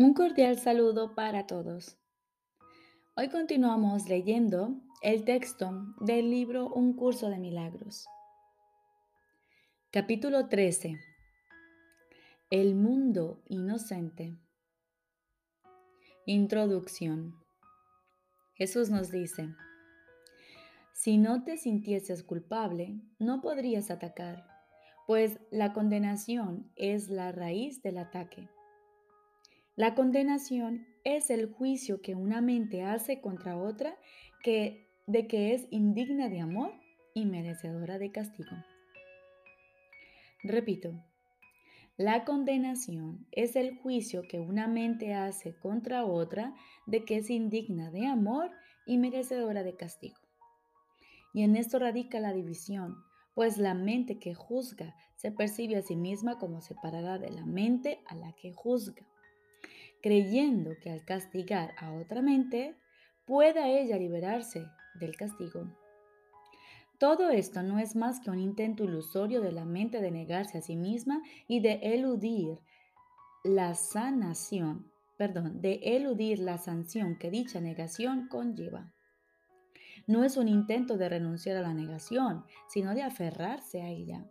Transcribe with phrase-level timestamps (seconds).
[0.00, 1.98] Un cordial saludo para todos.
[3.16, 8.06] Hoy continuamos leyendo el texto del libro Un curso de milagros.
[9.90, 11.00] Capítulo 13.
[12.48, 14.38] El mundo inocente.
[16.26, 17.34] Introducción.
[18.54, 19.52] Jesús nos dice,
[20.92, 24.46] si no te sintieses culpable, no podrías atacar,
[25.08, 28.48] pues la condenación es la raíz del ataque.
[29.78, 33.96] La condenación es el juicio que una mente hace contra otra
[34.42, 36.72] que, de que es indigna de amor
[37.14, 38.56] y merecedora de castigo.
[40.42, 41.00] Repito,
[41.96, 46.56] la condenación es el juicio que una mente hace contra otra
[46.86, 48.50] de que es indigna de amor
[48.84, 50.18] y merecedora de castigo.
[51.32, 52.96] Y en esto radica la división,
[53.32, 58.00] pues la mente que juzga se percibe a sí misma como separada de la mente
[58.08, 59.06] a la que juzga
[60.02, 62.76] creyendo que al castigar a otra mente
[63.24, 65.66] pueda ella liberarse del castigo.
[66.98, 70.62] Todo esto no es más que un intento ilusorio de la mente de negarse a
[70.62, 72.58] sí misma y de eludir
[73.44, 78.92] la sanación, perdón, de eludir la sanción que dicha negación conlleva.
[80.08, 84.24] No es un intento de renunciar a la negación, sino de aferrarse a ella,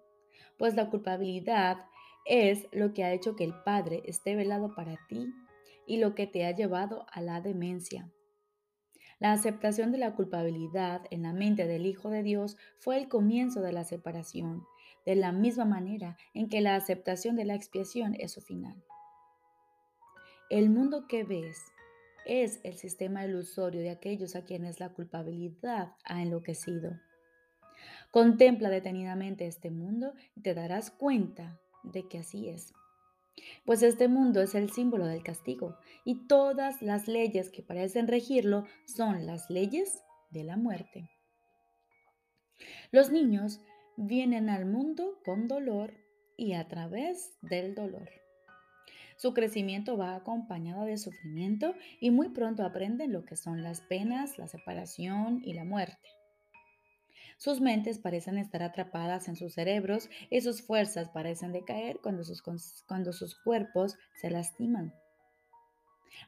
[0.58, 1.86] pues la culpabilidad
[2.26, 5.34] es lo que ha hecho que el Padre esté velado para ti
[5.88, 8.12] y lo que te ha llevado a la demencia.
[9.20, 13.62] La aceptación de la culpabilidad en la mente del Hijo de Dios fue el comienzo
[13.62, 14.64] de la separación,
[15.06, 18.84] de la misma manera en que la aceptación de la expiación es su final.
[20.52, 21.58] El mundo que ves
[22.26, 27.00] es el sistema ilusorio de aquellos a quienes la culpabilidad ha enloquecido.
[28.12, 32.74] Contempla detenidamente este mundo y te darás cuenta de que así es
[33.66, 38.66] pues este mundo es el símbolo del castigo y todas las leyes que parecen regirlo
[38.86, 41.10] son las leyes de la muerte.
[42.92, 43.60] Los niños
[43.96, 45.94] vienen al mundo con dolor
[46.38, 48.10] y a través del dolor.
[49.18, 54.38] Su crecimiento va acompañado de sufrimiento y muy pronto aprenden lo que son las penas,
[54.38, 56.17] la separación y la muerte.
[57.38, 62.42] Sus mentes parecen estar atrapadas en sus cerebros y sus fuerzas parecen decaer cuando sus,
[62.88, 64.94] cuando sus cuerpos se lastiman.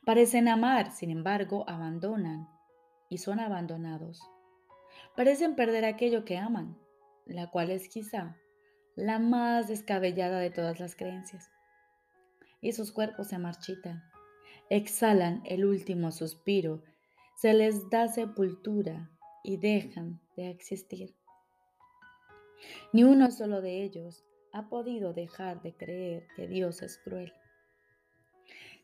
[0.06, 2.48] Parecen amar, sin embargo, abandonan
[3.10, 4.22] y son abandonados.
[5.16, 6.78] Parecen perder aquello que aman,
[7.26, 8.38] la cual es quizá
[8.96, 11.50] la más descabellada de todas las creencias.
[12.62, 14.04] Y sus cuerpos se marchitan,
[14.70, 16.84] exhalan el último suspiro,
[17.36, 19.10] se les da sepultura
[19.44, 21.16] y dejan de existir.
[22.94, 27.34] Ni uno solo de ellos ha podido dejar de creer que Dios es cruel.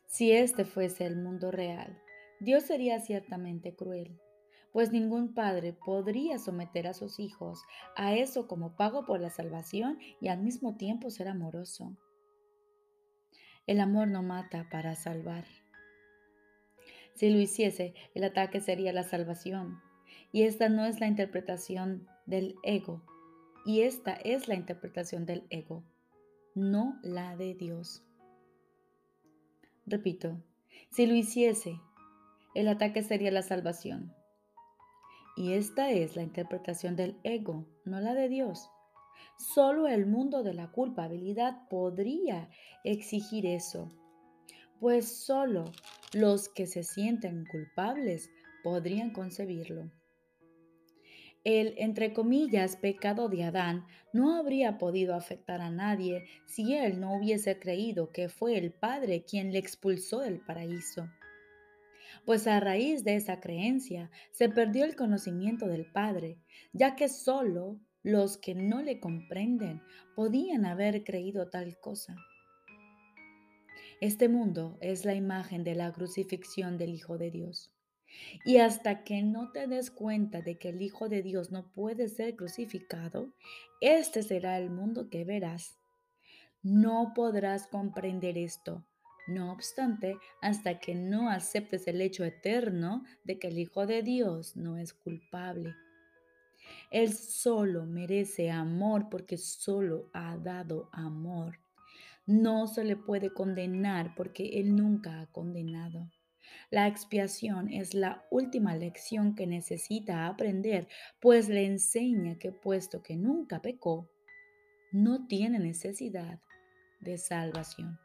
[0.06, 2.00] Si este fuese el mundo real,
[2.40, 4.20] Dios sería ciertamente cruel,
[4.72, 7.62] pues ningún padre podría someter a sus hijos
[7.96, 11.96] a eso como pago por la salvación y al mismo tiempo ser amoroso.
[13.66, 15.44] El amor no mata para salvar.
[17.14, 19.80] Si lo hiciese, el ataque sería la salvación,
[20.36, 23.02] y esta no es la interpretación del ego.
[23.64, 25.82] Y esta es la interpretación del ego,
[26.54, 28.04] no la de Dios.
[29.86, 30.36] Repito,
[30.90, 31.80] si lo hiciese,
[32.54, 34.14] el ataque sería la salvación.
[35.38, 38.68] Y esta es la interpretación del ego, no la de Dios.
[39.38, 42.50] Solo el mundo de la culpabilidad podría
[42.84, 43.88] exigir eso,
[44.80, 45.72] pues solo
[46.12, 48.28] los que se sienten culpables
[48.62, 49.90] podrían concebirlo.
[51.46, 57.16] El, entre comillas, pecado de Adán no habría podido afectar a nadie si él no
[57.16, 61.08] hubiese creído que fue el Padre quien le expulsó del paraíso.
[62.24, 66.40] Pues a raíz de esa creencia se perdió el conocimiento del Padre,
[66.72, 69.82] ya que solo los que no le comprenden
[70.16, 72.16] podían haber creído tal cosa.
[74.00, 77.75] Este mundo es la imagen de la crucifixión del Hijo de Dios.
[78.44, 82.08] Y hasta que no te des cuenta de que el Hijo de Dios no puede
[82.08, 83.32] ser crucificado,
[83.80, 85.78] este será el mundo que verás.
[86.62, 88.84] No podrás comprender esto.
[89.26, 94.56] No obstante, hasta que no aceptes el hecho eterno de que el Hijo de Dios
[94.56, 95.74] no es culpable.
[96.90, 101.58] Él solo merece amor porque solo ha dado amor.
[102.24, 106.10] No se le puede condenar porque Él nunca ha condenado.
[106.70, 110.88] La expiación es la última lección que necesita aprender,
[111.20, 114.10] pues le enseña que puesto que nunca pecó,
[114.92, 116.40] no tiene necesidad
[117.00, 117.98] de salvación.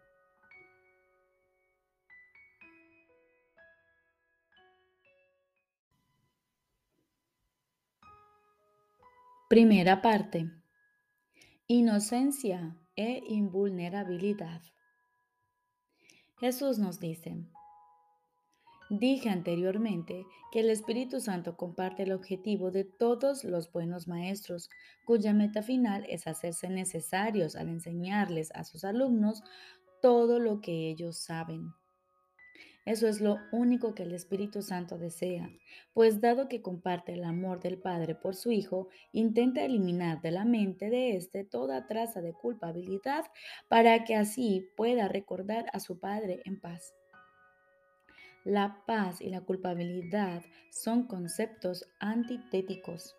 [9.52, 10.50] Primera parte.
[11.68, 14.62] Inocencia e invulnerabilidad.
[16.40, 17.46] Jesús nos dice,
[18.92, 24.70] dije anteriormente que el Espíritu Santo comparte el objetivo de todos los buenos maestros,
[25.06, 29.44] cuya meta final es hacerse necesarios al enseñarles a sus alumnos
[30.02, 31.72] todo lo que ellos saben.
[32.84, 35.50] Eso es lo único que el Espíritu Santo desea,
[35.94, 40.44] pues dado que comparte el amor del Padre por su Hijo, intenta eliminar de la
[40.44, 43.24] mente de éste toda traza de culpabilidad
[43.70, 46.94] para que así pueda recordar a su Padre en paz.
[48.44, 53.16] La paz y la culpabilidad son conceptos antitéticos.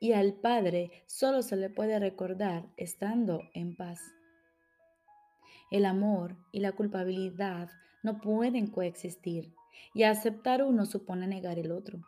[0.00, 4.00] Y al Padre solo se le puede recordar estando en paz.
[5.70, 7.70] El amor y la culpabilidad
[8.02, 9.54] no pueden coexistir
[9.94, 12.00] y aceptar uno supone negar el otro.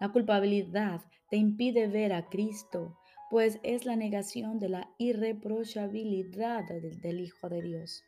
[0.00, 2.96] La culpabilidad te impide ver a Cristo,
[3.30, 8.04] pues es la negación de la irreprochabilidad del, Hijo de Dios.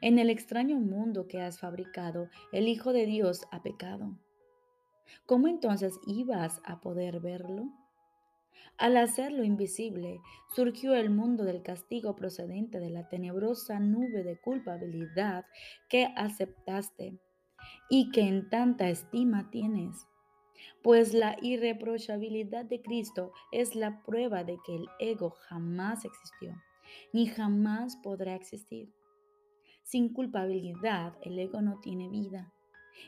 [0.00, 4.16] En el extraño mundo que has fabricado, el Hijo de Dios ha pecado.
[5.26, 7.68] ¿Cómo entonces ibas a poder verlo?
[8.78, 10.20] Al hacerlo invisible,
[10.54, 15.44] surgió el mundo del castigo procedente de la tenebrosa nube de culpabilidad
[15.88, 17.18] que aceptaste
[17.90, 20.06] y que en tanta estima tienes.
[20.82, 26.54] Pues la irreprochabilidad de Cristo es la prueba de que el ego jamás existió,
[27.12, 28.90] ni jamás podrá existir.
[29.90, 32.52] Sin culpabilidad el ego no tiene vida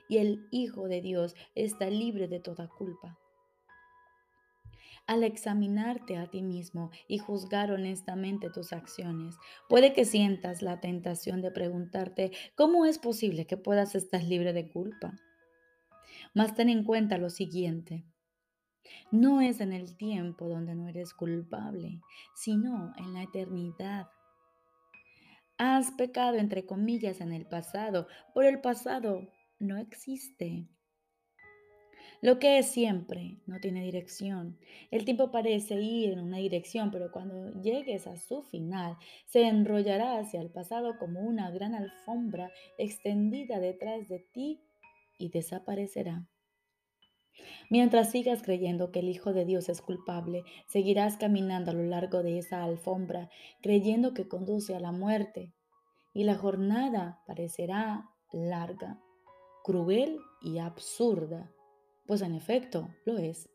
[0.09, 3.21] y el Hijo de Dios está libre de toda culpa.
[5.07, 9.37] Al examinarte a ti mismo y juzgar honestamente tus acciones,
[9.69, 14.69] puede que sientas la tentación de preguntarte cómo es posible que puedas estar libre de
[14.69, 15.15] culpa.
[16.35, 18.05] Mas ten en cuenta lo siguiente.
[19.13, 22.01] No es en el tiempo donde no eres culpable,
[22.35, 24.09] sino en la eternidad.
[25.65, 29.29] Has pecado entre comillas en el pasado, por el pasado
[29.61, 30.67] no existe.
[32.21, 34.59] Lo que es siempre no tiene dirección.
[34.91, 40.19] El tiempo parece ir en una dirección, pero cuando llegues a su final, se enrollará
[40.19, 44.59] hacia el pasado como una gran alfombra extendida detrás de ti
[45.17, 46.27] y desaparecerá.
[47.71, 52.23] Mientras sigas creyendo que el Hijo de Dios es culpable, seguirás caminando a lo largo
[52.23, 53.31] de esa alfombra,
[53.63, 55.53] creyendo que conduce a la muerte,
[56.13, 59.01] y la jornada parecerá larga,
[59.65, 61.51] cruel y absurda
[62.07, 63.49] pues en efecto lo es.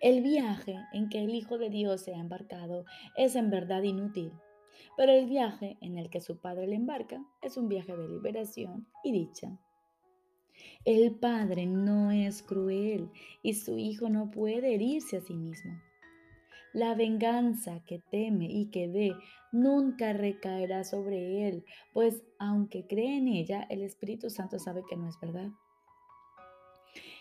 [0.00, 2.84] El viaje en que el Hijo de Dios se ha embarcado
[3.16, 4.32] es en verdad inútil,
[4.96, 8.88] pero el viaje en el que su Padre le embarca es un viaje de liberación
[9.04, 9.58] y dicha.
[10.84, 13.10] El Padre no es cruel
[13.42, 15.80] y su Hijo no puede herirse a sí mismo.
[16.72, 19.14] La venganza que teme y que ve
[19.52, 25.08] nunca recaerá sobre él, pues aunque cree en ella, el Espíritu Santo sabe que no
[25.08, 25.50] es verdad.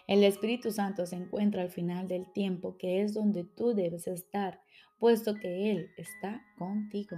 [0.07, 4.61] El Espíritu Santo se encuentra al final del tiempo, que es donde tú debes estar,
[4.99, 7.17] puesto que Él está contigo.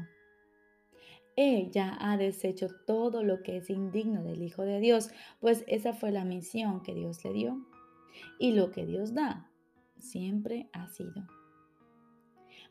[1.39, 5.93] Él ya ha deshecho todo lo que es indigno del Hijo de Dios, pues esa
[5.93, 7.65] fue la misión que Dios le dio.
[8.39, 9.49] Y lo que Dios da
[9.99, 11.27] siempre ha sido.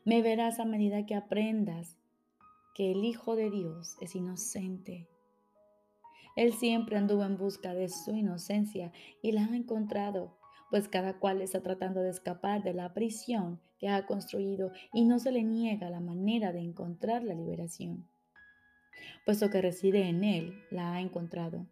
[0.05, 1.97] Me verás a medida que aprendas
[2.75, 5.07] que el Hijo de Dios es inocente
[6.39, 10.37] él siempre anduvo en busca de su inocencia y la ha encontrado,
[10.69, 15.19] pues cada cual está tratando de escapar de la prisión que ha construido y no
[15.19, 18.08] se le niega la manera de encontrar la liberación.
[19.25, 21.67] Puesto que reside en Él, la ha encontrado.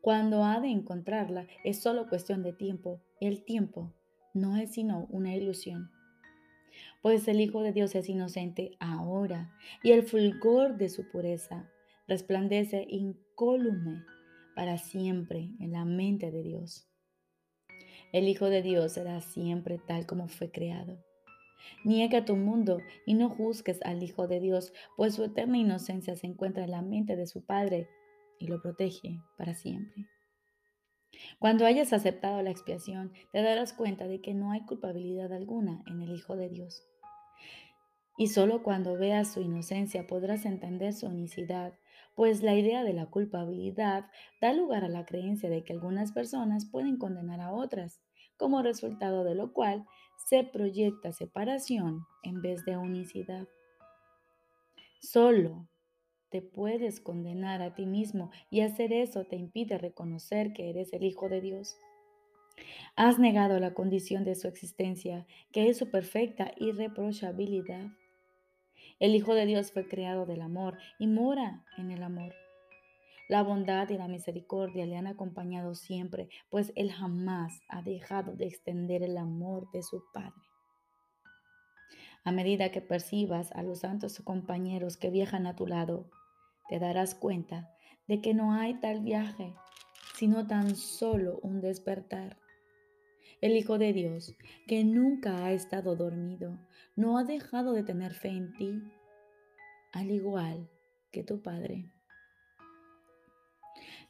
[0.00, 3.00] Cuando ha de encontrarla es solo cuestión de tiempo.
[3.20, 3.94] El tiempo
[4.34, 5.90] no es sino una ilusión.
[7.02, 11.70] Pues el Hijo de Dios es inocente ahora y el fulgor de su pureza
[12.08, 14.04] resplandece incólume
[14.54, 16.88] para siempre en la mente de Dios.
[18.12, 21.02] El Hijo de Dios será siempre tal como fue creado.
[21.84, 26.26] Niega tu mundo y no juzgues al Hijo de Dios, pues su eterna inocencia se
[26.26, 27.88] encuentra en la mente de su Padre
[28.38, 30.06] y lo protege para siempre.
[31.38, 36.02] Cuando hayas aceptado la expiación, te darás cuenta de que no hay culpabilidad alguna en
[36.02, 36.82] el Hijo de Dios.
[38.18, 41.74] Y solo cuando veas su inocencia podrás entender su unicidad
[42.14, 44.06] pues la idea de la culpabilidad
[44.40, 48.00] da lugar a la creencia de que algunas personas pueden condenar a otras,
[48.36, 53.46] como resultado de lo cual se proyecta separación en vez de unicidad.
[55.00, 55.68] Solo
[56.30, 61.04] te puedes condenar a ti mismo y hacer eso te impide reconocer que eres el
[61.04, 61.76] Hijo de Dios.
[62.96, 67.86] Has negado la condición de su existencia, que es su perfecta irreprochabilidad.
[68.98, 72.32] El Hijo de Dios fue creado del amor y mora en el amor.
[73.32, 78.44] La bondad y la misericordia le han acompañado siempre, pues Él jamás ha dejado de
[78.44, 80.50] extender el amor de su Padre.
[82.24, 86.10] A medida que percibas a los santos compañeros que viajan a tu lado,
[86.68, 87.74] te darás cuenta
[88.06, 89.54] de que no hay tal viaje,
[90.14, 92.36] sino tan solo un despertar.
[93.40, 94.36] El Hijo de Dios,
[94.66, 96.58] que nunca ha estado dormido,
[96.96, 98.82] no ha dejado de tener fe en ti,
[99.94, 100.68] al igual
[101.10, 101.90] que tu Padre.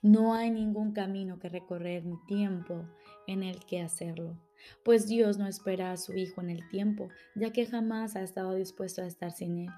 [0.03, 2.89] No hay ningún camino que recorrer ni tiempo
[3.29, 4.37] en el que hacerlo,
[4.85, 8.57] pues Dios no espera a su Hijo en el tiempo, ya que jamás ha estado
[8.57, 9.71] dispuesto a estar sin Él.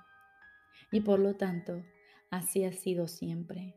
[0.91, 1.85] Y por lo tanto,
[2.31, 3.77] así ha sido siempre.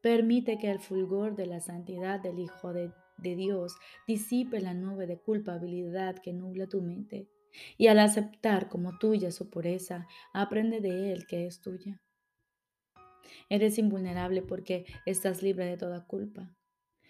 [0.00, 3.76] Permite que el fulgor de la santidad del Hijo de Dios
[4.08, 7.28] disipe la nube de culpabilidad que nubla tu mente.
[7.78, 12.00] Y al aceptar como tuya su pureza, aprende de Él que es tuya.
[13.48, 16.50] Eres invulnerable porque estás libre de toda culpa.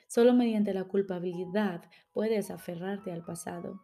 [0.06, 3.80] Solo mediante la culpabilidad puedes aferrarte al pasado,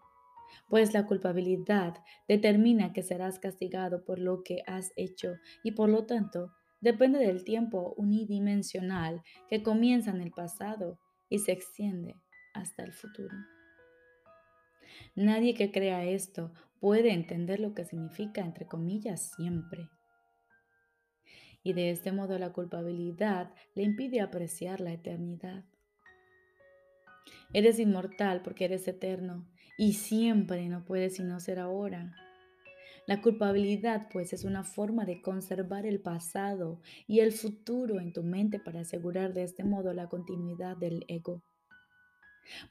[0.69, 1.95] pues la culpabilidad
[2.29, 7.45] determina que serás castigado por lo que has hecho y por lo tanto depende del
[7.45, 12.17] tiempo unidimensional que comienza en el pasado y se extiende
[12.55, 13.37] hasta el futuro.
[15.15, 19.89] Nadie que crea esto puede entender lo que significa, entre comillas, siempre.
[21.63, 25.65] Y de este modo la culpabilidad le impide apreciar la eternidad.
[27.53, 32.15] Eres inmortal porque eres eterno y siempre no puedes sino ser ahora.
[33.07, 38.23] La culpabilidad, pues, es una forma de conservar el pasado y el futuro en tu
[38.23, 41.43] mente para asegurar de este modo la continuidad del ego.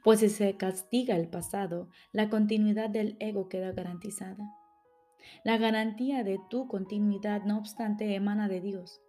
[0.04, 4.59] Pues si se castiga el pasado, la continuidad del ego queda garantizada.
[5.44, 9.02] La garantía de tu continuidad, no obstante, emana de Dios,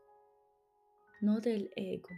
[1.21, 2.09] no del ego.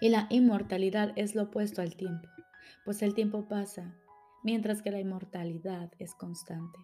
[0.00, 2.28] Y la inmortalidad es lo opuesto al tiempo,
[2.84, 3.96] pues el tiempo pasa,
[4.42, 6.78] mientras que la inmortalidad es constante.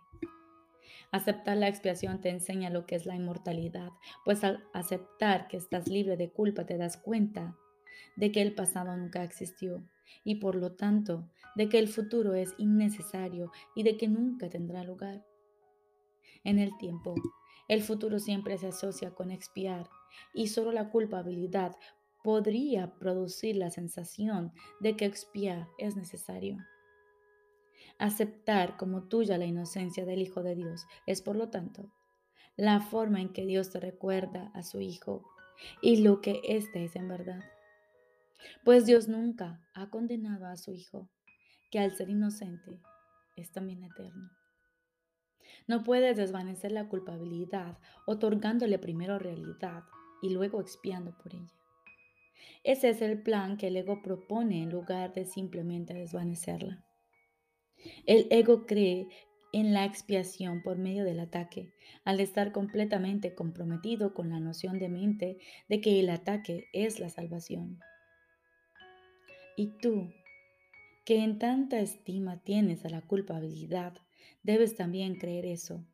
[1.12, 3.90] Aceptar la expiación te enseña lo que es la inmortalidad,
[4.24, 7.56] pues al aceptar que estás libre de culpa te das cuenta
[8.16, 9.82] de que el pasado nunca existió
[10.24, 14.84] y por lo tanto de que el futuro es innecesario y de que nunca tendrá
[14.84, 15.24] lugar.
[16.44, 17.14] En el tiempo,
[17.68, 19.88] el futuro siempre se asocia con expiar
[20.34, 21.76] y solo la culpabilidad
[22.22, 26.58] podría producir la sensación de que expiar es necesario.
[27.98, 31.92] Aceptar como tuya la inocencia del Hijo de Dios es, por lo tanto,
[32.56, 35.24] la forma en que Dios te recuerda a su Hijo
[35.82, 37.44] y lo que éste es en verdad.
[38.64, 41.08] Pues Dios nunca ha condenado a su Hijo,
[41.70, 42.80] que al ser inocente
[43.36, 44.30] es también eterno.
[45.66, 49.84] No puedes desvanecer la culpabilidad otorgándole primero realidad
[50.22, 51.54] y luego expiando por ella.
[52.62, 56.84] Ese es el plan que el ego propone en lugar de simplemente desvanecerla.
[58.06, 59.08] El ego cree
[59.52, 61.72] en la expiación por medio del ataque,
[62.04, 67.08] al estar completamente comprometido con la noción de mente de que el ataque es la
[67.08, 67.80] salvación.
[69.56, 70.12] Y tú,
[71.10, 73.94] que en tanta estima tienes a la culpabilidad,
[74.44, 75.84] debes también creer eso,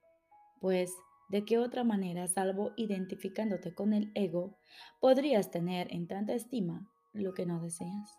[0.61, 0.93] pues
[1.31, 4.59] de qué otra manera, salvo identificándote con el ego,
[5.01, 8.19] podrías tener en tanta estima lo que no deseas.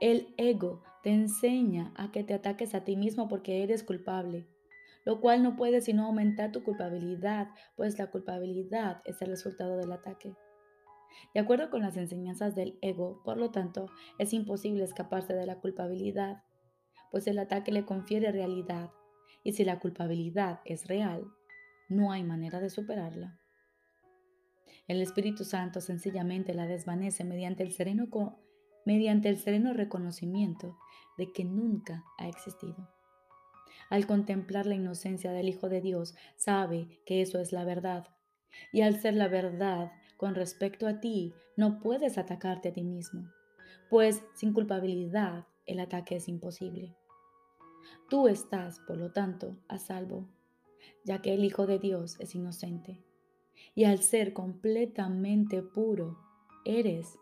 [0.00, 4.48] El ego te enseña a que te ataques a ti mismo porque eres culpable,
[5.04, 9.92] lo cual no puede sino aumentar tu culpabilidad, pues la culpabilidad es el resultado del
[9.92, 10.34] ataque.
[11.34, 13.86] De acuerdo con las enseñanzas del ego, por lo tanto,
[14.18, 16.44] es imposible escaparse de la culpabilidad,
[17.10, 18.90] pues el ataque le confiere realidad,
[19.42, 21.26] y si la culpabilidad es real,
[21.88, 23.38] no hay manera de superarla.
[24.86, 30.76] El Espíritu Santo sencillamente la desvanece mediante el sereno reconocimiento
[31.16, 32.88] de que nunca ha existido.
[33.88, 38.06] Al contemplar la inocencia del Hijo de Dios, sabe que eso es la verdad.
[38.72, 43.32] Y al ser la verdad con respecto a ti, no puedes atacarte a ti mismo,
[43.88, 46.94] pues sin culpabilidad el ataque es imposible.
[48.10, 50.28] Tú estás, por lo tanto, a salvo,
[51.04, 53.02] ya que el Hijo de Dios es inocente.
[53.74, 56.18] Y al ser completamente puro,
[56.66, 57.18] eres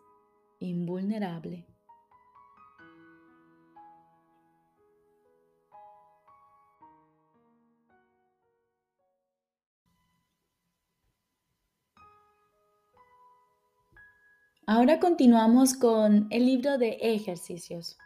[0.59, 1.68] invulnerable.
[14.71, 17.97] Ahora continuamos con el libro de ejercicios.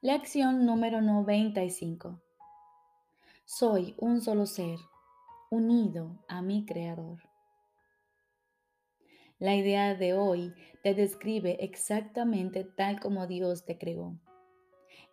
[0.00, 2.18] Lección número 95.
[3.44, 4.78] Soy un solo ser,
[5.50, 7.18] unido a mi Creador.
[9.38, 14.18] La idea de hoy te describe exactamente tal como Dios te creó.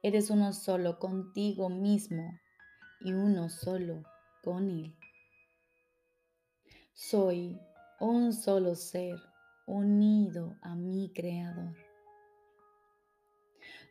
[0.01, 2.39] Eres uno solo contigo mismo
[3.01, 4.01] y uno solo
[4.45, 4.95] con Él.
[6.93, 7.59] Soy
[7.99, 9.26] un solo ser
[9.67, 11.75] unido a mi Creador.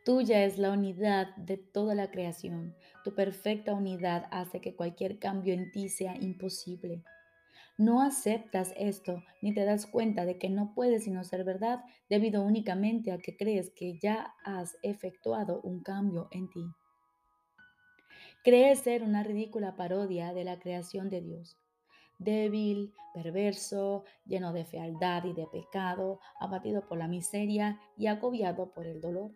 [0.05, 2.75] Tuya es la unidad de toda la creación.
[3.05, 7.05] Tu perfecta unidad hace que cualquier cambio en ti sea imposible.
[7.77, 12.43] No aceptas esto ni te das cuenta de que no puede sino ser verdad debido
[12.43, 16.65] únicamente a que crees que ya has efectuado un cambio en ti.
[18.43, 21.59] Crees ser una ridícula parodia de la creación de Dios.
[22.19, 28.87] Débil, perverso, lleno de fealdad y de pecado, abatido por la miseria y agobiado por
[28.87, 29.33] el dolor.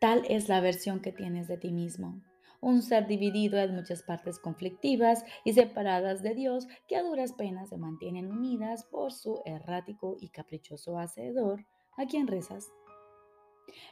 [0.00, 2.22] Tal es la versión que tienes de ti mismo
[2.64, 7.68] un ser dividido en muchas partes conflictivas y separadas de Dios que a duras penas
[7.68, 11.66] se mantienen unidas por su errático y caprichoso hacedor
[11.98, 12.72] a quien rezas.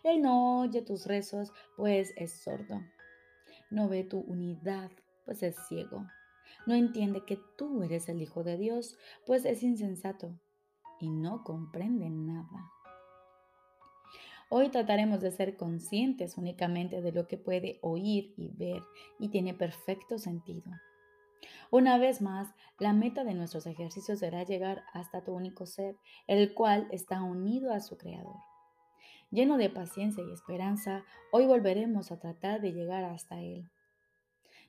[0.02, 2.81] Él no oye tus rezos, pues es sordo.
[3.71, 4.90] No ve tu unidad,
[5.26, 6.07] pues es ciego.
[6.66, 10.38] No entiende que tú eres el Hijo de Dios, pues es insensato
[11.00, 12.71] y no comprende nada.
[14.49, 18.83] Hoy trataremos de ser conscientes únicamente de lo que puede oír y ver
[19.19, 20.71] y tiene perfecto sentido.
[21.71, 26.52] Una vez más, la meta de nuestros ejercicios será llegar hasta tu único ser, el
[26.52, 28.37] cual está unido a su Creador.
[29.31, 31.02] Lleno de paciencia y esperanza,
[31.33, 33.72] hoy volveremos a tratar de llegar hasta Él.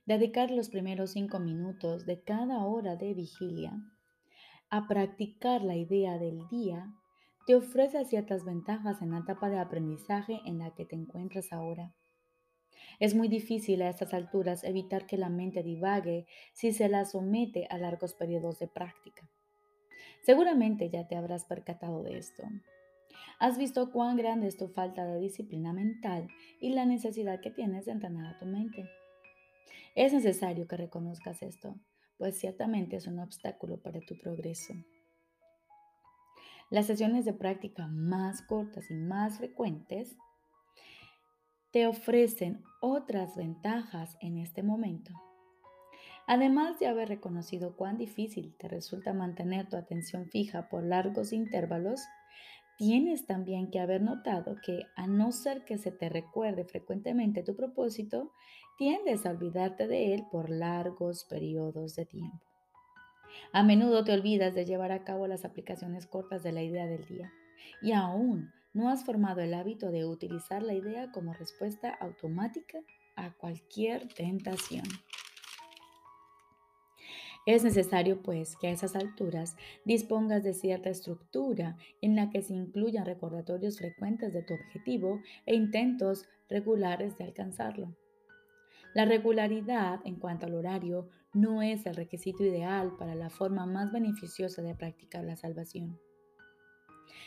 [0.05, 3.71] Dedicar los primeros cinco minutos de cada hora de vigilia
[4.69, 6.93] a practicar la idea del día
[7.45, 11.93] te ofrece ciertas ventajas en la etapa de aprendizaje en la que te encuentras ahora.
[12.99, 17.67] Es muy difícil a estas alturas evitar que la mente divague si se la somete
[17.69, 19.29] a largos periodos de práctica.
[20.21, 22.43] Seguramente ya te habrás percatado de esto.
[23.39, 26.27] Has visto cuán grande es tu falta de disciplina mental
[26.59, 28.89] y la necesidad que tienes de entrenar a tu mente.
[29.95, 31.75] Es necesario que reconozcas esto,
[32.17, 34.73] pues ciertamente es un obstáculo para tu progreso.
[36.69, 40.17] Las sesiones de práctica más cortas y más frecuentes
[41.71, 45.13] te ofrecen otras ventajas en este momento.
[46.25, 52.01] Además de haber reconocido cuán difícil te resulta mantener tu atención fija por largos intervalos,
[52.77, 57.55] tienes también que haber notado que a no ser que se te recuerde frecuentemente tu
[57.55, 58.31] propósito,
[58.77, 62.39] tiendes a olvidarte de él por largos periodos de tiempo.
[63.51, 67.05] A menudo te olvidas de llevar a cabo las aplicaciones cortas de la idea del
[67.05, 67.31] día
[67.81, 72.79] y aún no has formado el hábito de utilizar la idea como respuesta automática
[73.15, 74.85] a cualquier tentación.
[77.45, 82.53] Es necesario, pues, que a esas alturas dispongas de cierta estructura en la que se
[82.53, 87.97] incluyan recordatorios frecuentes de tu objetivo e intentos regulares de alcanzarlo.
[88.93, 93.91] La regularidad en cuanto al horario no es el requisito ideal para la forma más
[93.91, 95.99] beneficiosa de practicar la salvación.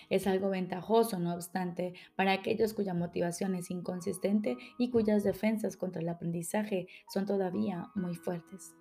[0.08, 6.00] Es algo ventajoso, no obstante, para aquellos cuya motivación es inconsistente y cuyas defensas contra
[6.00, 8.76] el aprendizaje son todavía muy fuertes.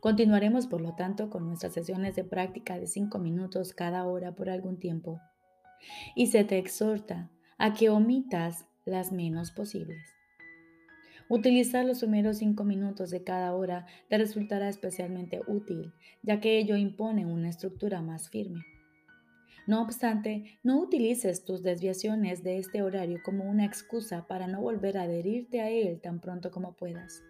[0.00, 4.50] Continuaremos, por lo tanto, con nuestras sesiones de práctica de 5 minutos cada hora por
[4.50, 5.20] algún tiempo.
[6.14, 10.02] Y se te exhorta a que omitas las menos posibles.
[11.28, 16.76] Utilizar los primeros cinco minutos de cada hora te resultará especialmente útil, ya que ello
[16.76, 18.64] impone una estructura más firme.
[19.68, 24.98] No obstante, no utilices tus desviaciones de este horario como una excusa para no volver
[24.98, 27.22] a adherirte a él tan pronto como puedas.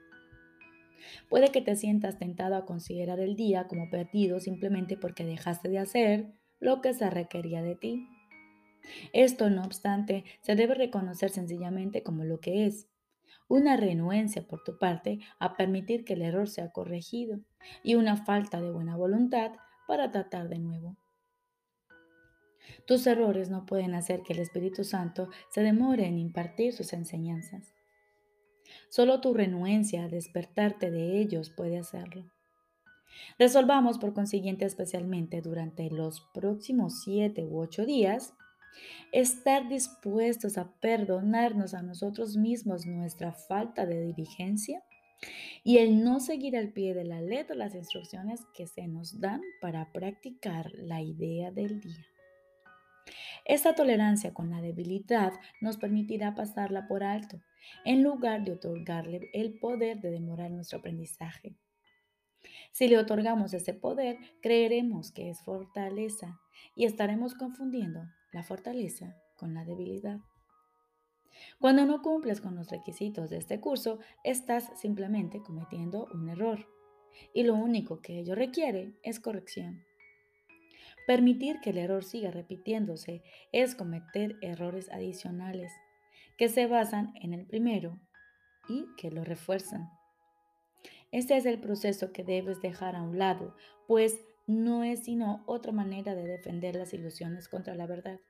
[1.28, 5.78] Puede que te sientas tentado a considerar el día como perdido simplemente porque dejaste de
[5.78, 8.08] hacer lo que se requería de ti.
[9.12, 12.88] Esto, no obstante, se debe reconocer sencillamente como lo que es,
[13.48, 17.40] una renuencia por tu parte a permitir que el error sea corregido
[17.82, 19.52] y una falta de buena voluntad
[19.86, 20.96] para tratar de nuevo.
[22.86, 27.74] Tus errores no pueden hacer que el Espíritu Santo se demore en impartir sus enseñanzas.
[28.90, 32.31] Solo tu renuencia a despertarte de ellos puede hacerlo.
[33.38, 38.35] Resolvamos por consiguiente especialmente durante los próximos siete u ocho días
[39.12, 44.83] Estar dispuestos a perdonarnos a nosotros mismos nuestra falta de diligencia
[45.64, 49.42] y el no seguir al pie de la letra las instrucciones que se nos dan
[49.61, 52.07] para practicar la idea del día.
[53.44, 57.40] Esta tolerancia con la debilidad nos permitirá pasarla por alto,
[57.85, 61.57] en lugar de otorgarle el poder de demorar nuestro aprendizaje.
[62.72, 66.40] Si le otorgamos ese poder, creeremos que es fortaleza
[66.74, 70.20] y estaremos confundiendo la fortaleza con la debilidad.
[71.59, 76.66] Cuando no cumples con los requisitos de este curso, estás simplemente cometiendo un error.
[77.35, 79.83] Y lo único que ello requiere es corrección.
[81.11, 85.73] Permitir que el error siga repitiéndose es cometer errores adicionales
[86.38, 87.99] que se basan en el primero
[88.68, 89.90] y que lo refuerzan.
[91.11, 93.57] Este es el proceso que debes dejar a un lado,
[93.88, 98.20] pues no es sino otra manera de defender las ilusiones contra la verdad.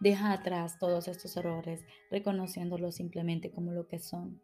[0.00, 4.42] Deja atrás todos estos errores, reconociéndolos simplemente como lo que son.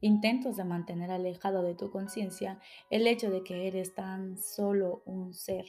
[0.00, 5.34] Intentos de mantener alejado de tu conciencia el hecho de que eres tan solo un
[5.34, 5.66] ser.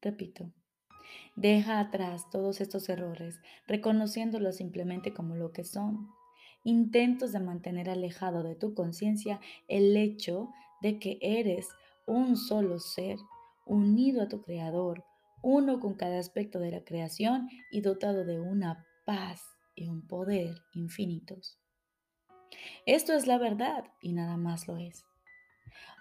[0.00, 0.52] Repito,
[1.34, 6.08] deja atrás todos estos errores, reconociéndolos simplemente como lo que son.
[6.64, 10.50] Intentos de mantener alejado de tu conciencia el hecho
[10.82, 11.68] de que eres
[12.06, 13.18] un solo ser,
[13.66, 15.04] unido a tu Creador,
[15.42, 19.42] uno con cada aspecto de la creación y dotado de una paz
[19.74, 21.58] y un poder infinitos.
[22.86, 25.04] Esto es la verdad y nada más lo es.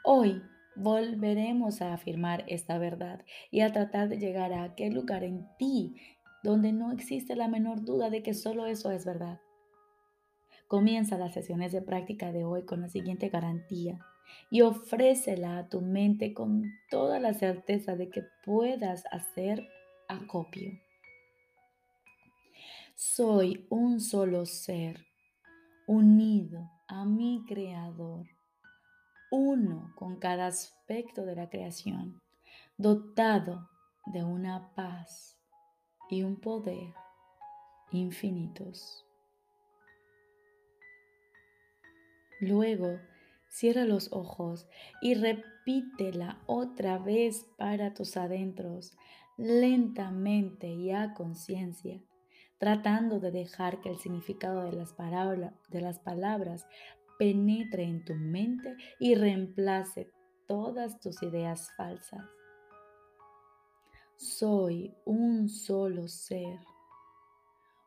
[0.04, 0.42] Hoy
[0.78, 5.96] volveremos a afirmar esta verdad y a tratar de llegar a aquel lugar en ti
[6.44, 9.42] donde no existe la menor duda de que solo eso es verdad.
[10.68, 14.00] Comienza las sesiones de práctica de hoy con la siguiente garantía
[14.52, 19.68] y ofrécela a tu mente con toda la certeza de que puedas hacer
[20.08, 20.72] acopio.
[22.96, 25.06] Soy un solo ser,
[25.88, 28.28] unido a mi Creador,
[29.32, 32.22] uno con cada aspecto de la creación,
[32.78, 33.70] dotado
[34.06, 35.38] de una paz
[36.10, 36.94] y un poder
[37.92, 39.06] infinitos.
[42.40, 43.00] Luego,
[43.50, 44.68] Cierra los ojos
[45.02, 48.96] y repítela otra vez para tus adentros,
[49.38, 52.02] lentamente y a conciencia,
[52.58, 54.96] tratando de dejar que el significado de las,
[55.70, 56.68] de las palabras
[57.18, 60.12] penetre en tu mente y reemplace
[60.48, 62.26] todas tus ideas falsas.
[64.16, 66.60] Soy un solo ser,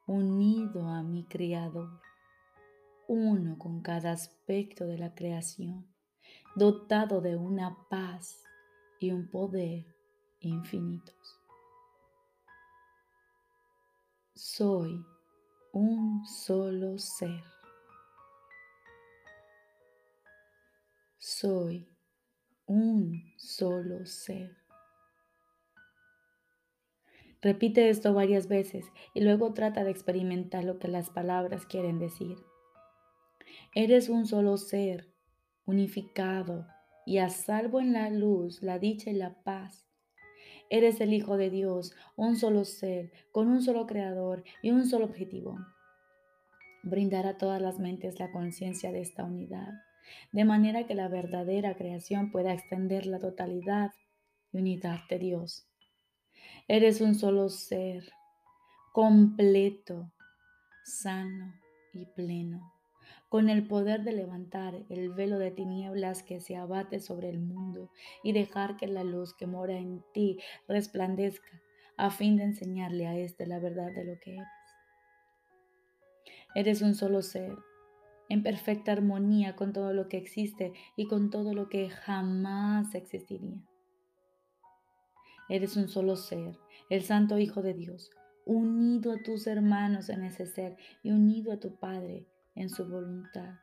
[0.06, 2.00] unido a mi Criador
[3.12, 5.84] uno con cada aspecto de la creación,
[6.54, 8.44] dotado de una paz
[9.00, 9.84] y un poder
[10.38, 11.40] infinitos.
[14.32, 15.04] Soy
[15.72, 17.42] un solo ser.
[21.40, 21.88] Soy
[22.66, 24.58] un solo ser.
[27.40, 32.36] Repite esto varias veces y luego trata de experimentar lo que las palabras quieren decir.
[33.74, 35.14] Eres un solo ser,
[35.64, 36.66] unificado
[37.06, 39.86] y a salvo en la luz, la dicha y la paz.
[40.68, 45.06] Eres el Hijo de Dios, un solo ser, con un solo creador y un solo
[45.06, 45.58] objetivo.
[46.82, 49.72] Brindar a todas las mentes la conciencia de esta unidad,
[50.32, 53.92] de manera que la verdadera creación pueda extender la totalidad
[54.52, 55.66] y unidad de Dios.
[56.68, 58.12] Eres un solo ser,
[58.92, 60.12] completo,
[60.84, 61.54] sano
[61.92, 62.72] y pleno
[63.30, 67.88] con el poder de levantar el velo de tinieblas que se abate sobre el mundo
[68.24, 71.62] y dejar que la luz que mora en ti resplandezca
[71.96, 74.48] a fin de enseñarle a éste la verdad de lo que eres.
[76.56, 77.54] Eres un solo ser,
[78.30, 83.60] en perfecta armonía con todo lo que existe y con todo lo que jamás existiría.
[85.48, 86.56] Eres un solo ser,
[86.88, 88.10] el Santo Hijo de Dios,
[88.46, 93.56] unido a tus hermanos en ese ser y unido a tu Padre en su voluntad.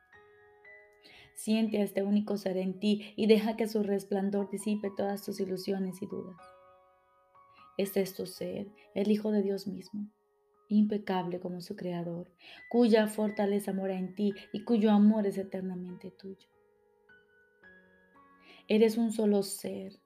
[1.34, 5.40] Siente a este único ser en ti y deja que su resplandor disipe todas tus
[5.40, 6.36] ilusiones y dudas.
[7.78, 10.10] Este es tu ser, el Hijo de Dios mismo,
[10.68, 12.30] impecable como su Creador,
[12.70, 16.48] cuya fortaleza mora en ti y cuyo amor es eternamente tuyo.
[18.68, 19.98] Eres un solo ser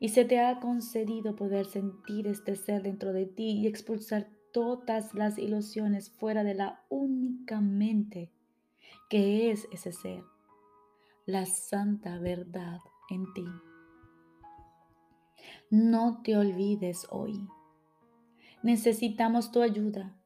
[0.00, 5.14] y se te ha concedido poder sentir este ser dentro de ti y expulsar todas
[5.14, 8.32] las ilusiones fuera de la única mente
[9.08, 10.24] que es ese ser,
[11.26, 12.78] la santa verdad
[13.10, 13.44] en ti.
[15.70, 17.48] No te olvides hoy.
[18.62, 20.16] Necesitamos tu ayuda.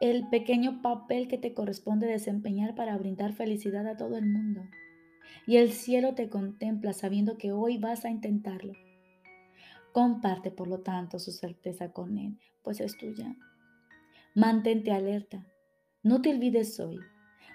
[0.00, 4.62] El pequeño papel que te corresponde desempeñar para brindar felicidad a todo el mundo.
[5.46, 8.72] Y el cielo te contempla sabiendo que hoy vas a intentarlo.
[9.92, 13.36] Comparte, por lo tanto, su certeza con Él, pues es tuya.
[14.34, 15.46] Mantente alerta.
[16.02, 16.98] No te olvides hoy.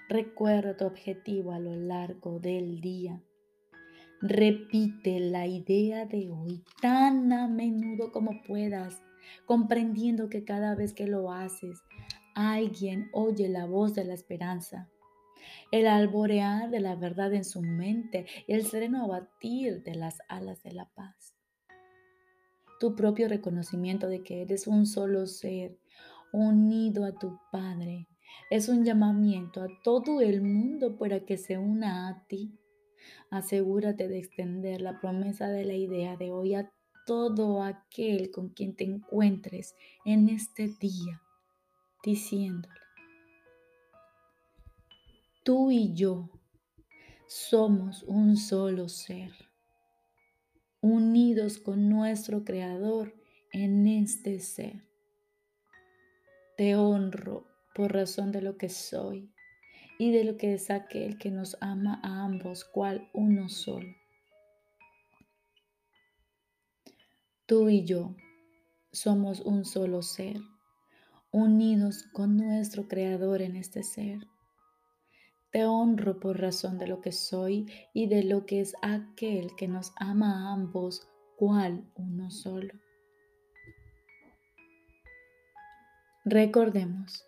[0.08, 3.22] Recuerda tu objetivo a lo largo del día.
[4.20, 9.02] Repite la idea de hoy tan a menudo como puedas,
[9.46, 11.82] comprendiendo que cada vez que lo haces,
[12.34, 14.88] alguien oye la voz de la esperanza,
[15.70, 20.62] el alborear de la verdad en su mente y el sereno abatir de las alas
[20.62, 21.34] de la paz.
[22.80, 25.78] Tu propio reconocimiento de que eres un solo ser
[26.32, 28.08] unido a tu Padre
[28.50, 32.58] es un llamamiento a todo el mundo para que se una a ti.
[33.30, 36.70] Asegúrate de extender la promesa de la idea de hoy a
[37.06, 41.22] todo aquel con quien te encuentres en este día,
[42.02, 42.74] diciéndole,
[45.42, 46.30] tú y yo
[47.26, 49.32] somos un solo ser,
[50.80, 53.14] unidos con nuestro Creador
[53.52, 54.84] en este ser.
[56.56, 59.32] Te honro por razón de lo que soy
[59.98, 64.03] y de lo que es aquel que nos ama a ambos cual uno solo.
[67.46, 68.16] Tú y yo
[68.90, 70.40] somos un solo ser,
[71.30, 74.26] unidos con nuestro Creador en este ser.
[75.50, 79.68] Te honro por razón de lo que soy y de lo que es aquel que
[79.68, 82.72] nos ama a ambos cual uno solo.
[86.24, 87.26] Recordemos.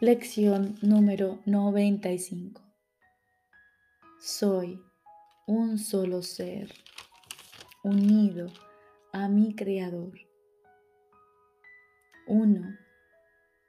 [0.00, 2.60] Lección número 95.
[4.18, 4.80] Soy
[5.46, 6.74] un solo ser,
[7.84, 8.46] unido
[9.12, 10.18] a mi Creador.
[12.26, 12.78] Uno,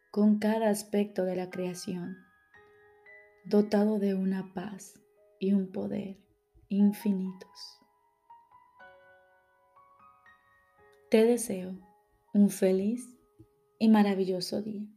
[0.09, 2.15] con cada aspecto de la creación,
[3.43, 4.93] dotado de una paz
[5.37, 6.17] y un poder
[6.69, 7.81] infinitos.
[11.11, 11.77] Te deseo
[12.33, 13.19] un feliz
[13.79, 14.94] y maravilloso día.